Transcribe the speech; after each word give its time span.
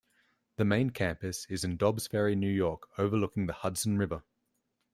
The 0.55 0.65
main 0.65 0.89
campus 0.89 1.45
is 1.45 1.63
in 1.63 1.77
Dobbs 1.77 2.07
Ferry, 2.07 2.35
New 2.35 2.49
York, 2.49 2.87
overlooking 2.97 3.45
the 3.45 3.53
Hudson 3.53 3.99
River. 3.99 4.23